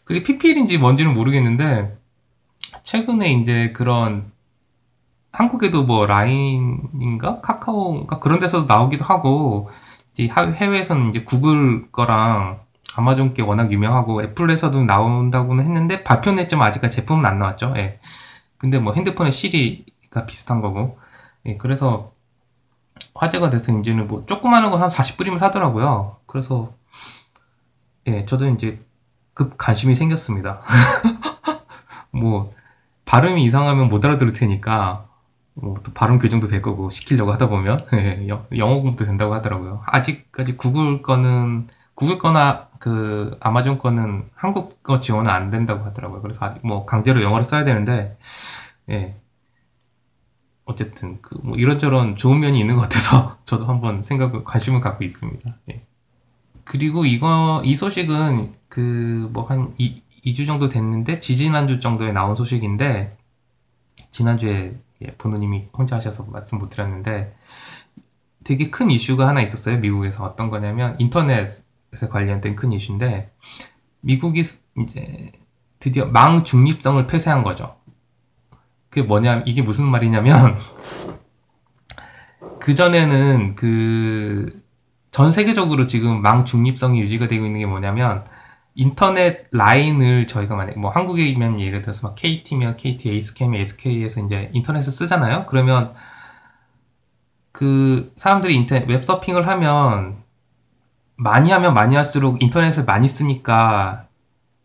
그게 0.05 0.23
PPL인지 0.23 0.77
뭔지는 0.77 1.13
모르겠는데 1.13 1.97
최근에 2.83 3.33
이제 3.33 3.73
그런 3.73 4.31
한국에도 5.33 5.83
뭐 5.83 6.05
라인인가 6.05 7.41
카카오인가 7.41 8.19
그런 8.19 8.39
데서도 8.39 8.65
나오기도 8.65 9.03
하고 9.03 9.69
이제 10.13 10.29
해외에서는 10.29 11.09
이제 11.09 11.23
구글 11.25 11.91
거랑 11.91 12.61
아마존 12.97 13.33
게 13.33 13.41
워낙 13.41 13.71
유명하고 13.71 14.21
애플에서도 14.23 14.83
나온다고는 14.83 15.63
했는데 15.65 16.03
발표는 16.03 16.39
했지만 16.39 16.67
아직까지 16.67 16.97
제품은 16.97 17.25
안 17.25 17.39
나왔죠. 17.39 17.73
예. 17.77 17.99
근데 18.57 18.79
뭐 18.79 18.93
핸드폰의 18.93 19.31
시리가 19.31 20.25
비슷한 20.25 20.61
거고. 20.61 20.99
예, 21.45 21.57
그래서 21.57 22.13
화제가 23.15 23.49
돼서 23.49 23.77
이제는 23.79 24.07
뭐 24.07 24.25
조그마한 24.25 24.71
거 24.71 24.77
한 24.77 24.89
40불이면 24.89 25.37
사더라고요. 25.37 26.17
그래서 26.27 26.73
예, 28.07 28.25
저도 28.25 28.47
이제 28.49 28.83
급 29.33 29.57
관심이 29.57 29.95
생겼습니다. 29.95 30.61
뭐 32.11 32.51
발음이 33.05 33.43
이상하면 33.43 33.89
못 33.89 34.03
알아들을 34.03 34.33
테니까 34.33 35.07
뭐 35.53 35.75
또 35.83 35.93
발음 35.93 36.19
교정도 36.19 36.47
될 36.47 36.61
거고 36.61 36.89
시키려고 36.89 37.31
하다 37.33 37.49
보면 37.49 37.79
예, 37.93 38.27
영어 38.57 38.75
공부도 38.81 39.05
된다고 39.05 39.33
하더라고요. 39.33 39.83
아직까지 39.85 40.57
구글 40.57 41.01
거는 41.01 41.67
구글 41.95 42.17
거나 42.17 42.69
그 42.81 43.37
아마존 43.41 43.77
거는 43.79 44.29
한국어 44.35 44.99
지원은 44.99 45.31
안 45.31 45.51
된다고 45.51 45.85
하더라고요. 45.85 46.21
그래서 46.23 46.55
뭐 46.63 46.85
강제로 46.85 47.21
영어를 47.23 47.45
써야 47.45 47.63
되는데 47.63 48.17
예. 48.89 49.15
어쨌든 50.65 51.21
그 51.21 51.37
뭐 51.43 51.57
이런저런 51.57 52.15
좋은 52.15 52.39
면이 52.39 52.59
있는 52.59 52.75
것 52.75 52.81
같아서 52.81 53.37
저도 53.45 53.65
한번 53.67 54.01
생각을 54.01 54.43
관심을 54.43 54.81
갖고 54.81 55.03
있습니다. 55.03 55.55
예. 55.71 55.85
그리고 56.65 57.05
이거 57.05 57.61
이 57.65 57.75
소식은 57.75 58.53
그 58.69 59.29
뭐 59.33 59.45
한 59.49 59.73
2주 60.25 60.45
정도 60.47 60.69
됐는데 60.69 61.19
지지난주 61.19 61.79
정도에 61.79 62.11
나온 62.11 62.35
소식인데 62.35 63.17
지난주에 64.11 64.75
예, 65.03 65.07
본우님이 65.17 65.67
혼자 65.73 65.95
하셔서 65.97 66.25
말씀 66.25 66.59
못 66.59 66.69
드렸는데 66.69 67.35
되게 68.43 68.69
큰 68.69 68.89
이슈가 68.91 69.27
하나 69.27 69.41
있었어요 69.41 69.77
미국에서 69.79 70.23
어떤 70.25 70.49
거냐면 70.49 70.95
인터넷 70.99 71.49
에 71.93 72.07
관련된 72.07 72.55
큰 72.55 72.71
이슈인데 72.71 73.31
미국이 74.01 74.39
이제 74.39 75.31
드디어 75.79 76.05
망 76.05 76.43
중립성을 76.43 77.05
폐쇄한 77.07 77.43
거죠. 77.43 77.75
그게 78.89 79.05
뭐냐 79.05 79.43
이게 79.45 79.61
무슨 79.61 79.89
말이냐면 79.89 80.57
그 82.59 82.75
전에는 82.75 83.55
그 83.55 84.61
전 85.11 85.29
세계적으로 85.29 85.87
지금 85.87 86.21
망 86.21 86.45
중립성이 86.45 87.01
유지가 87.01 87.27
되고 87.27 87.45
있는 87.45 87.59
게 87.59 87.65
뭐냐면 87.65 88.23
인터넷 88.75 89.43
라인을 89.51 90.27
저희가 90.27 90.55
만약 90.55 90.79
뭐 90.79 90.89
한국이면 90.89 91.59
예를 91.59 91.81
들어서 91.81 92.07
막 92.07 92.15
KT면 92.15 92.77
KT, 92.77 93.09
SK면 93.09 93.59
SK에서 93.59 94.21
이제 94.21 94.49
인터넷을 94.53 94.93
쓰잖아요. 94.93 95.45
그러면 95.47 95.93
그 97.51 98.13
사람들이 98.15 98.55
인터넷 98.55 98.87
웹 98.87 99.03
서핑을 99.03 99.45
하면 99.47 100.23
많이 101.21 101.51
하면 101.51 101.75
많이 101.75 101.95
할수록 101.95 102.41
인터넷을 102.41 102.83
많이 102.85 103.07
쓰니까 103.07 104.07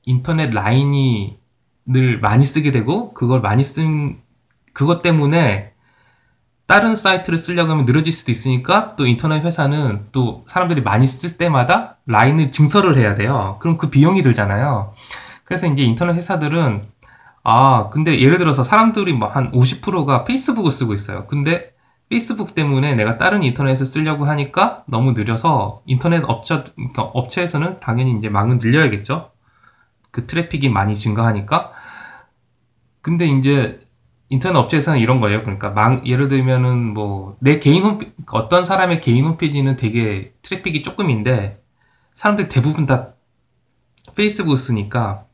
인터넷 0.05 0.51
라인이 0.51 1.39
늘 1.85 2.19
많이 2.19 2.45
쓰게 2.45 2.71
되고 2.71 3.13
그걸 3.13 3.43
많이 3.43 3.63
쓴 3.63 4.23
그것 4.73 5.03
때문에 5.03 5.73
다른 6.67 6.97
사이트를 6.97 7.39
쓰려고 7.39 7.73
하면 7.73 7.85
늘어질 7.85 8.13
수도 8.13 8.33
있으니까 8.33 8.97
또 8.97 9.07
인터넷 9.07 9.45
회사는 9.45 10.09
또 10.13 10.45
사람들이 10.49 10.83
많이 10.83 11.07
쓸 11.07 11.37
때마다 11.37 11.99
라인을 12.07 12.51
증설을 12.53 12.97
해야 12.97 13.15
돼요. 13.15 13.59
그럼 13.61 13.77
그 13.77 13.91
비용이 13.91 14.23
들잖아요. 14.23 14.95
그래서 15.45 15.67
이제 15.67 15.83
인터넷 15.85 16.15
회사들은 16.15 16.85
아, 17.45 17.91
근데 17.91 18.19
예를 18.21 18.39
들어서 18.39 18.65
사람들이 18.65 19.13
뭐 19.13 19.29
한 19.29 19.53
50%가 19.53 20.25
페이스북을 20.25 20.71
쓰고 20.71 20.95
있어요. 20.95 21.27
근데 21.27 21.76
페이스북 22.09 22.55
때문에 22.55 22.95
내가 22.95 23.17
다른 23.17 23.43
인터넷을 23.43 23.87
쓰려고 23.87 24.27
하니까 24.27 24.85
너무 24.87 25.13
느려서 25.13 25.83
인터넷 25.87 26.23
업체, 26.25 26.63
그러니까 26.75 27.03
업체에서는 27.03 27.81
당연히 27.81 28.17
이제 28.17 28.29
망은 28.29 28.59
늘려야겠죠. 28.59 29.33
그 30.11 30.27
트래픽이 30.27 30.69
많이 30.69 30.95
증가하니까. 30.95 31.73
근데 33.03 33.27
이제 33.27 33.81
인터넷 34.29 34.59
업체에서는 34.59 35.01
이런 35.01 35.21
거예요. 35.21 35.43
그러니까 35.43 35.71
망, 35.71 36.03
예를 36.07 36.29
들면은 36.29 36.95
뭐 36.95 37.27
내 37.41 37.59
개인 37.59 37.85
홈 37.85 37.99
어떤 38.33 38.65
사람의 38.65 39.01
개인 39.01 39.25
홈페이지는 39.25 39.77
되게 39.77 40.33
트래픽이 40.43 40.83
조금인데 40.83 41.63
사람들 42.15 42.49
대부분 42.49 42.87
다 42.87 43.15
페이스북 44.15 44.57
쓰니까 44.57 45.27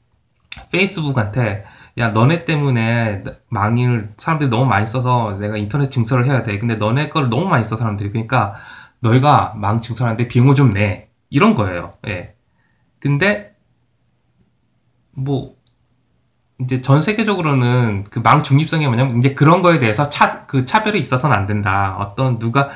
페이스북한테 0.71 1.65
야 1.99 2.09
너네 2.11 2.45
때문에 2.45 3.23
망인을 3.49 4.15
사람들이 4.17 4.49
너무 4.51 4.67
많이 4.67 4.87
써서 4.87 5.37
내가 5.39 5.57
인터넷 5.57 5.91
증설을 5.91 6.27
해야 6.27 6.43
돼. 6.43 6.59
근데 6.59 6.77
너네 6.77 7.09
거를 7.11 7.29
너무 7.29 7.49
많이 7.49 7.65
써 7.65 7.77
사람들이. 7.77 8.11
그러니까 8.11 8.55
너희가 9.01 9.55
망 9.57 9.81
증설하는데 9.81 10.29
비용을 10.29 10.55
좀 10.55 10.71
내. 10.71 11.09
이런 11.31 11.55
거예요. 11.55 11.93
예. 12.07 12.35
근데 13.01 13.55
뭐 15.13 15.55
이제 16.61 16.81
전 16.81 17.01
세계적으로는 17.01 18.05
그 18.05 18.21
망 18.21 18.43
중립성이 18.43 18.87
뭐냐면 18.87 19.19
이제 19.19 19.35
그런 19.35 19.63
거에 19.63 19.79
대해서 19.79 20.09
차 20.09 20.47
그 20.47 20.65
차별이 20.65 20.99
있어서는 21.01 21.37
안 21.37 21.47
된다. 21.47 21.97
어떤 21.99 22.39
누가 22.39 22.69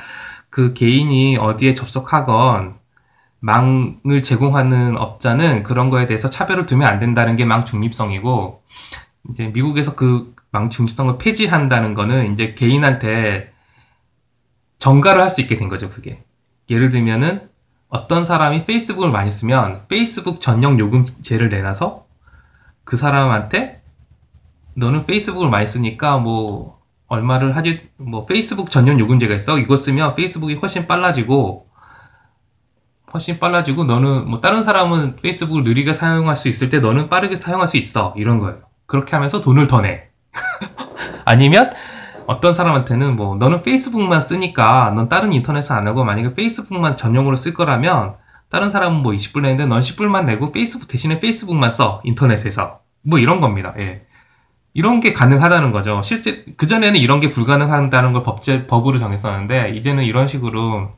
그 0.50 0.72
개인이 0.74 1.36
어디에 1.38 1.74
접속하건 1.74 2.78
망을 3.40 4.22
제공하는 4.22 4.96
업자는 4.98 5.62
그런 5.62 5.90
거에 5.90 6.06
대해서 6.06 6.30
차별을 6.30 6.66
두면 6.66 6.88
안 6.88 6.98
된다는 6.98 7.36
게 7.36 7.44
망 7.44 7.64
중립성이고 7.64 8.62
이제 9.30 9.48
미국에서 9.48 9.94
그 9.94 10.34
망중립성을 10.50 11.18
폐지한다는 11.18 11.94
거는 11.94 12.32
이제 12.32 12.54
개인한테 12.54 13.52
정가를 14.78 15.22
할 15.22 15.28
수 15.30 15.40
있게 15.40 15.56
된 15.56 15.68
거죠, 15.68 15.88
그게. 15.88 16.22
예를 16.70 16.90
들면은 16.90 17.48
어떤 17.88 18.24
사람이 18.24 18.64
페이스북을 18.64 19.10
많이 19.10 19.30
쓰면 19.30 19.86
페이스북 19.88 20.40
전용 20.40 20.78
요금제를 20.78 21.48
내놔서 21.48 22.06
그 22.84 22.96
사람한테 22.96 23.82
너는 24.74 25.06
페이스북을 25.06 25.48
많이 25.48 25.66
쓰니까 25.66 26.18
뭐 26.18 26.80
얼마를 27.08 27.56
하지? 27.56 27.88
뭐 27.96 28.26
페이스북 28.26 28.70
전용 28.70 28.98
요금제가 28.98 29.34
있어? 29.36 29.58
이거 29.58 29.76
쓰면 29.76 30.14
페이스북이 30.14 30.54
훨씬 30.56 30.86
빨라지고 30.86 31.66
훨씬 33.14 33.38
빨라지고 33.38 33.84
너는 33.84 34.28
뭐 34.28 34.40
다른 34.40 34.62
사람은 34.62 35.16
페이스북을 35.16 35.62
느리게 35.62 35.94
사용할 35.94 36.36
수 36.36 36.48
있을 36.48 36.68
때 36.68 36.80
너는 36.80 37.08
빠르게 37.08 37.36
사용할 37.36 37.68
수 37.68 37.76
있어. 37.76 38.12
이런 38.16 38.38
거예요 38.40 38.60
그렇게 38.86 39.16
하면서 39.16 39.40
돈을 39.40 39.66
더 39.66 39.80
내 39.80 40.08
아니면 41.24 41.70
어떤 42.26 42.52
사람한테는 42.52 43.16
뭐 43.16 43.36
너는 43.36 43.62
페이스북만 43.62 44.20
쓰니까 44.20 44.92
넌 44.96 45.08
다른 45.08 45.32
인터넷을 45.32 45.74
안 45.74 45.86
하고 45.86 46.04
만약에 46.04 46.34
페이스북만 46.34 46.96
전용으로 46.96 47.36
쓸 47.36 47.54
거라면 47.54 48.16
다른 48.48 48.70
사람은 48.70 49.02
뭐 49.02 49.12
20불 49.12 49.42
내는데 49.42 49.66
넌 49.66 49.80
10불만 49.80 50.24
내고 50.24 50.52
페이스북 50.52 50.88
대신에 50.88 51.20
페이스북만 51.20 51.70
써 51.70 52.00
인터넷에서 52.04 52.80
뭐 53.02 53.18
이런 53.18 53.40
겁니다. 53.40 53.74
예. 53.78 54.06
이런 54.74 55.00
게 55.00 55.12
가능하다는 55.12 55.72
거죠. 55.72 56.02
실제 56.02 56.44
그 56.56 56.66
전에는 56.66 57.00
이런 57.00 57.20
게 57.20 57.30
불가능하다는 57.30 58.12
걸 58.12 58.22
법제 58.22 58.66
법으로 58.66 58.98
정했었는데 58.98 59.70
이제는 59.70 60.04
이런 60.04 60.28
식으로 60.28 60.92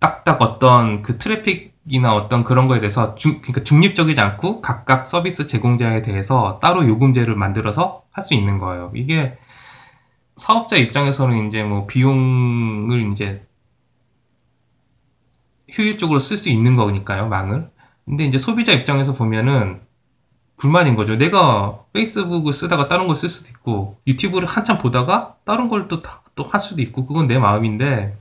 딱딱 0.00 0.42
어떤 0.42 1.02
그 1.02 1.18
트래픽 1.18 1.74
이나 1.90 2.14
어떤 2.14 2.44
그런 2.44 2.66
거에 2.68 2.80
대해서 2.80 3.14
중, 3.16 3.40
그러니까 3.40 3.64
중립적이지 3.64 4.20
않고 4.20 4.60
각각 4.60 5.06
서비스 5.06 5.46
제공자에 5.46 6.02
대해서 6.02 6.58
따로 6.60 6.86
요금제를 6.86 7.34
만들어서 7.36 8.04
할 8.12 8.22
수 8.22 8.34
있는 8.34 8.58
거예요. 8.58 8.92
이게 8.94 9.36
사업자 10.36 10.76
입장에서는 10.76 11.48
이제 11.48 11.62
뭐 11.64 11.86
비용을 11.86 13.12
이제 13.12 13.46
효율적으로 15.76 16.18
쓸 16.18 16.36
수 16.36 16.48
있는 16.48 16.76
거니까요, 16.76 17.28
망을. 17.28 17.70
근데 18.04 18.24
이제 18.24 18.38
소비자 18.38 18.72
입장에서 18.72 19.12
보면은 19.14 19.80
불만인 20.56 20.94
거죠. 20.94 21.16
내가 21.16 21.84
페이스북을 21.92 22.52
쓰다가 22.52 22.88
다른 22.88 23.06
걸 23.06 23.16
쓸 23.16 23.28
수도 23.28 23.50
있고, 23.50 24.00
유튜브를 24.06 24.48
한참 24.48 24.78
보다가 24.78 25.36
다른 25.44 25.68
걸 25.68 25.88
또 25.88 26.00
또 26.00 26.44
할 26.44 26.60
수도 26.60 26.82
있고, 26.82 27.06
그건 27.06 27.26
내 27.26 27.38
마음인데, 27.38 28.16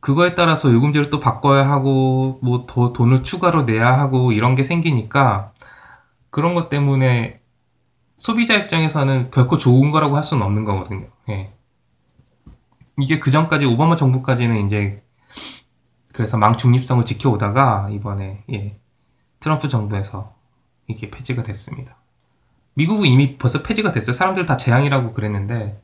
그거에 0.00 0.34
따라서 0.34 0.72
요금제를 0.72 1.10
또 1.10 1.20
바꿔야 1.20 1.68
하고, 1.70 2.38
뭐 2.42 2.66
더 2.66 2.92
돈을 2.92 3.22
추가로 3.22 3.62
내야 3.64 3.98
하고, 3.98 4.32
이런 4.32 4.54
게 4.54 4.62
생기니까, 4.62 5.52
그런 6.30 6.54
것 6.54 6.68
때문에 6.68 7.40
소비자 8.16 8.54
입장에서는 8.56 9.30
결코 9.30 9.58
좋은 9.58 9.90
거라고 9.90 10.16
할 10.16 10.24
수는 10.24 10.44
없는 10.44 10.64
거거든요. 10.64 11.08
예. 11.30 11.52
이게 12.98 13.18
그 13.18 13.30
전까지 13.30 13.64
오바마 13.66 13.96
정부까지는 13.96 14.66
이제 14.66 15.02
그래서 16.12 16.36
망 16.36 16.54
중립성을 16.54 17.04
지켜오다가 17.04 17.88
이번에 17.90 18.44
예, 18.52 18.78
트럼프 19.40 19.68
정부에서 19.68 20.34
이게 20.86 21.10
폐지가 21.10 21.42
됐습니다. 21.42 21.96
미국은 22.74 23.06
이미 23.06 23.38
벌써 23.38 23.62
폐지가 23.62 23.92
됐어요. 23.92 24.12
사람들 24.12 24.44
다 24.46 24.56
재앙이라고 24.56 25.14
그랬는데 25.14 25.80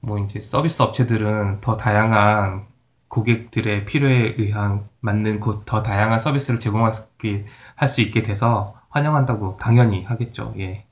뭐 0.00 0.18
이제 0.18 0.40
서비스 0.40 0.82
업체들은 0.82 1.60
더 1.60 1.76
다양한 1.76 2.66
고객들의 3.12 3.84
필요에 3.84 4.36
의한 4.38 4.88
맞는 5.00 5.40
더 5.66 5.82
다양한 5.82 6.18
서비스를 6.18 6.58
제공할 6.58 6.94
수 6.94 8.00
있게 8.00 8.22
돼서 8.22 8.80
환영한다고 8.88 9.58
당연히 9.60 10.02
하겠죠. 10.04 10.54
예. 10.58 10.86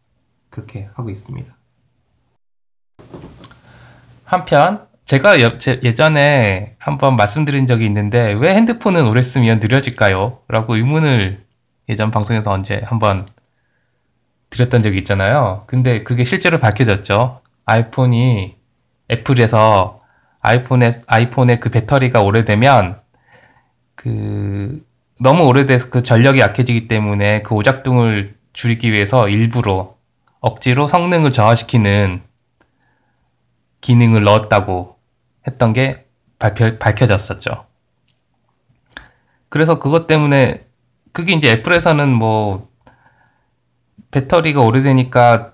그렇게 0.51 0.91
하고 0.93 1.09
있습니다. 1.09 1.51
한편 4.25 4.87
제가 5.07 5.41
여, 5.41 5.57
제, 5.57 5.81
예전에 5.83 6.77
한번 6.79 7.17
말씀드린 7.17 7.67
적이 7.67 7.87
있는데 7.87 8.35
왜 8.35 8.55
핸드폰은 8.55 9.09
오래 9.09 9.23
쓰면 9.23 9.61
느려질까요? 9.61 10.41
라고 10.47 10.77
의문을 10.77 11.43
예전 11.89 12.11
방송에서 12.11 12.51
언제 12.51 12.83
한번 12.85 13.27
드렸던 14.51 14.83
적이 14.83 14.99
있잖아요. 14.99 15.65
근데 15.67 16.03
그게 16.03 16.25
실제로 16.25 16.59
밝혀졌죠. 16.59 17.41
아이폰이 17.65 18.57
애플에서 19.11 20.00
아이폰에 20.41 20.91
아이폰의 21.07 21.61
그 21.61 21.71
배터리가 21.71 22.23
오래되면 22.23 23.01
그 23.95 24.85
너무 25.21 25.45
오래돼서 25.45 25.91
그 25.91 26.03
전력이 26.03 26.41
약해지기 26.41 26.89
때문에 26.89 27.43
그 27.43 27.55
오작동을 27.55 28.35
줄이기 28.53 28.93
위해서 28.93 29.29
일부러 29.29 29.97
억지로 30.41 30.87
성능을 30.87 31.31
저하시키는 31.31 32.23
기능을 33.83 34.23
넣었다고 34.25 34.97
했던 35.47 35.73
게 35.73 36.07
발표, 36.39 36.79
밝혀졌었죠. 36.79 37.67
그래서 39.51 39.79
그것 39.79 40.07
때문에 40.07 40.65
그게 41.13 41.35
이제 41.35 41.51
애플에서는 41.53 42.09
뭐 42.09 42.71
배터리가 44.11 44.63
오래되니까 44.63 45.53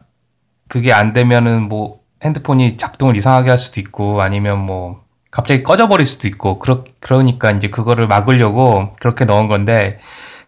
그게 0.69 0.93
안 0.93 1.13
되면은 1.13 1.63
뭐 1.63 2.06
핸드폰이 2.25 2.77
작동을 2.77 3.17
이상하게 3.17 3.51
할 3.51 3.59
수도 3.59 3.81
있고 3.81 4.23
아니면 4.23 4.59
뭐 4.59 5.05
갑자기 5.31 5.63
꺼져버릴 5.63 6.07
수도 6.07 6.29
있고 6.29 6.59
그러, 6.59 6.85
그러니까 7.01 7.51
이제 7.51 7.69
그거를 7.69 8.09
막으려고 8.09 8.93
그렇게 9.01 9.25
넣은 9.25 9.49
건데 9.49 9.99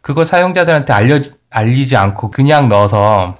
그거 0.00 0.24
사용자들한테 0.24 0.92
알려 0.92 1.20
알리지 1.50 1.96
않고 1.96 2.30
그냥 2.30 2.68
넣어서 2.68 3.36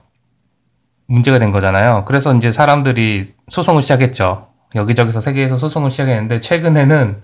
문제가 1.07 1.39
된 1.39 1.51
거잖아요. 1.51 2.05
그래서 2.07 2.35
이제 2.35 2.53
사람들이 2.53 3.25
소송을 3.49 3.81
시작했죠. 3.81 4.43
여기저기서 4.75 5.21
세계에서 5.21 5.57
소송을 5.57 5.91
시작했는데 5.91 6.41
최근에는 6.41 7.23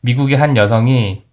미국의 0.00 0.38
한 0.38 0.56
여성이 0.56 1.24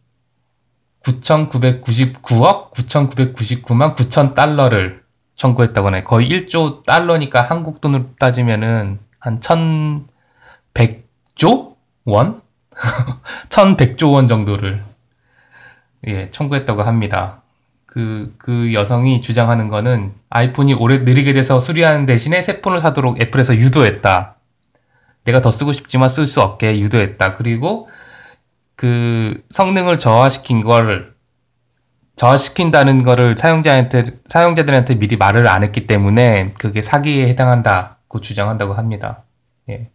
9,999억 1.03 2.73
9,999만 2.73 3.95
9천 3.95 4.33
달러를 4.33 5.03
청구했다고 5.35 5.87
하네. 5.87 6.03
거의 6.03 6.29
1조 6.29 6.83
달러니까 6.83 7.41
한국 7.43 7.79
돈으로 7.79 8.15
따지면은 8.19 8.99
한 9.25 9.39
1,100조 9.39 11.75
원? 12.05 12.41
1,100조 13.49 14.13
원 14.13 14.27
정도를 14.27 14.83
예, 16.07 16.29
청구했다고 16.29 16.83
합니다. 16.83 17.41
그, 17.87 18.35
그 18.37 18.73
여성이 18.73 19.21
주장하는 19.21 19.69
거는 19.69 20.13
아이폰이 20.29 20.73
오래 20.73 20.99
느리게 20.99 21.33
돼서 21.33 21.59
수리하는 21.59 22.05
대신에 22.05 22.41
새 22.41 22.61
폰을 22.61 22.79
사도록 22.79 23.19
애플에서 23.21 23.55
유도했다. 23.55 24.35
내가 25.23 25.41
더 25.41 25.49
쓰고 25.49 25.71
싶지만 25.71 26.09
쓸 26.09 26.27
수 26.27 26.41
없게 26.41 26.79
유도했다. 26.79 27.33
그리고 27.33 27.89
그 28.75 29.41
성능을 29.49 29.97
저하시킨 29.97 30.61
거를 30.61 31.15
저하시킨다는 32.15 33.03
거를 33.03 33.35
사용자한테 33.37 34.19
사용자들한테 34.25 34.95
미리 34.95 35.17
말을 35.17 35.47
안 35.47 35.63
했기 35.63 35.87
때문에 35.87 36.51
그게 36.59 36.81
사기에 36.81 37.27
해당한다 37.27 37.94
고 38.15 38.21
주장한다고 38.21 38.75
합니다. 38.75 39.23
예. 39.69 39.89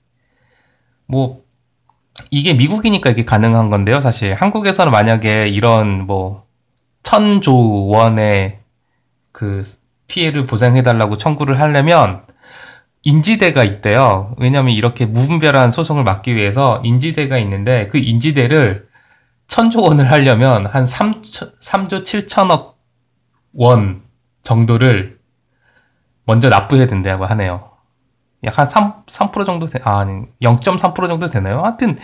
뭐 1.07 1.43
이게 2.31 2.53
미국이니까 2.53 3.09
이게 3.09 3.25
가능한 3.25 3.71
건데요. 3.71 3.99
사실 4.01 4.35
한국에서는 4.35 4.93
만약에 4.93 5.49
이런 5.49 6.07
뭐 6.07 6.47
천조 7.03 7.87
원의 7.87 8.61
그 9.33 9.63
피해를 10.07 10.45
보상해달라고 10.45 11.17
청구를 11.17 11.59
하려면 11.61 12.27
인지대가 13.05 13.65
있대요. 13.65 14.35
왜냐하면 14.39 14.75
이렇게 14.75 15.07
무분별한 15.07 15.71
소송을 15.71 16.05
막기 16.05 16.37
위해서 16.37 16.83
인지대가 16.85 17.39
있는데 17.39 17.89
그 17.89 17.97
인지대를 17.97 18.87
천조 19.49 19.81
원을 19.81 20.11
하려면 20.11 20.67
한 20.67 20.85
3, 20.85 21.23
3조 21.23 22.05
7천억 22.05 22.75
원 23.55 24.03
정도를 24.43 25.19
먼저 26.27 26.51
납부해야 26.51 26.87
된다고 26.87 27.25
하네요. 27.25 27.70
약한 28.45 28.67
3, 28.67 29.05
3% 29.07 29.45
정도, 29.45 29.67
되, 29.67 29.81
아, 29.85 30.01
아니, 30.01 30.25
0.3% 30.43 31.09
정도 31.09 31.27
되나요? 31.27 31.63
하여튼, 31.63 31.97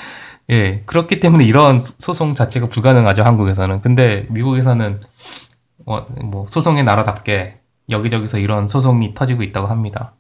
예, 0.51 0.83
그렇기 0.87 1.21
때문에 1.21 1.45
이런 1.45 1.79
소송 1.79 2.35
자체가 2.35 2.69
불가능하죠, 2.69 3.23
한국에서는. 3.25 3.81
근데 3.81 4.27
미국에서는, 4.31 5.01
어, 5.87 6.07
뭐, 6.25 6.47
소송의 6.47 6.85
나라답게 6.85 7.61
여기저기서 7.91 8.39
이런 8.39 8.67
소송이 8.67 9.15
터지고 9.15 9.43
있다고 9.43 9.69
합니다. 9.69 10.15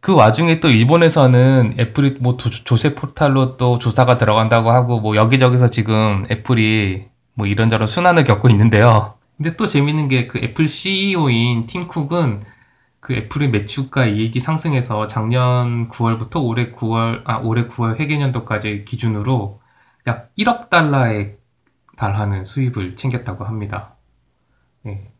그 0.00 0.14
와중에 0.14 0.60
또 0.60 0.68
일본에서는 0.68 1.76
애플이 1.78 2.18
뭐 2.20 2.36
조세 2.36 2.94
포탈로 2.94 3.56
또 3.56 3.78
조사가 3.78 4.18
들어간다고 4.18 4.70
하고 4.70 5.00
뭐 5.00 5.16
여기저기서 5.16 5.70
지금 5.70 6.22
애플이 6.30 7.06
뭐 7.32 7.46
이런저런 7.46 7.86
순환을 7.86 8.24
겪고 8.24 8.50
있는데요. 8.50 9.14
근데 9.38 9.56
또 9.56 9.66
재밌는 9.66 10.08
게 10.08 10.28
그 10.28 10.38
애플 10.40 10.68
CEO인 10.68 11.66
팀 11.66 11.88
쿡은 11.88 12.42
그 13.04 13.12
애플의 13.12 13.50
매출과 13.50 14.06
이익이 14.06 14.40
상승해서 14.40 15.08
작년 15.08 15.90
9월부터 15.90 16.42
올해 16.42 16.72
9월 16.72 17.20
아 17.26 17.36
올해 17.36 17.68
9월 17.68 18.00
회계년도까지 18.00 18.86
기준으로 18.86 19.60
약 20.06 20.34
1억 20.38 20.70
달러에 20.70 21.36
달하는 21.98 22.46
수입을 22.46 22.96
챙겼다고 22.96 23.44
합니다. 23.44 23.96
네. 24.80 25.12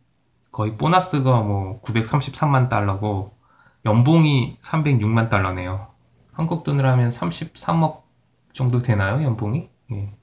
거의 0.51 0.79
보너스가 0.79 1.43
뭐 1.43 1.83
933만 1.83 2.71
달러고 2.71 3.37
연봉이 3.85 4.57
306만 4.63 5.29
달러네요. 5.29 5.89
한국 6.33 6.65
돈으로 6.65 6.89
하면 6.89 7.11
33억 7.11 8.01
정도 8.55 8.79
되나요, 8.79 9.23
연봉이? 9.23 9.69
예. 9.93 10.15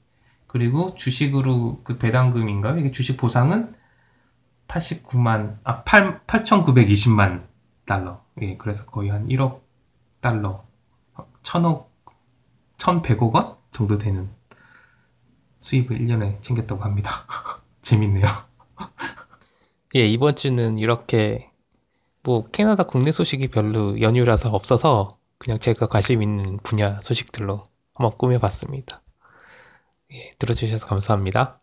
그리고 0.48 0.96
주식으로 0.96 1.82
그 1.84 1.96
배당금인가요? 1.96 2.78
이게 2.78 2.90
주식 2.90 3.16
보상은 3.16 3.72
89만, 4.66 5.58
아, 5.62 5.84
8, 5.84 6.22
8,920만 6.26 7.51
달러. 7.84 8.24
예, 8.40 8.56
그래서 8.56 8.86
거의 8.86 9.10
한 9.10 9.26
1억 9.28 9.60
달러, 10.20 10.64
1,000억, 11.42 11.88
1,100억 12.78 13.34
원 13.34 13.56
정도 13.70 13.98
되는 13.98 14.30
수입을 15.58 15.98
1년에 15.98 16.42
챙겼다고 16.42 16.82
합니다. 16.82 17.10
재밌네요. 17.82 18.24
예, 19.96 20.06
이번 20.06 20.36
주는 20.36 20.78
이렇게 20.78 21.50
뭐 22.22 22.46
캐나다 22.46 22.84
국내 22.84 23.10
소식이 23.10 23.48
별로 23.48 24.00
연휴라서 24.00 24.50
없어서 24.50 25.08
그냥 25.38 25.58
제가 25.58 25.86
관심 25.88 26.22
있는 26.22 26.58
분야 26.62 27.00
소식들로 27.00 27.66
한번 27.94 28.16
꾸며봤습니다. 28.16 29.02
예, 30.12 30.34
들어주셔서 30.38 30.86
감사합니다. 30.86 31.61